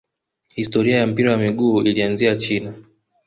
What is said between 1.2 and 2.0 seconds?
wa miguu